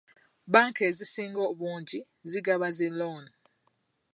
Bbanka 0.47 0.81
ezisinga 0.89 1.39
obungi 1.51 1.99
zigaba 2.31 2.67
zi 2.77 2.87
looni. 2.99 3.31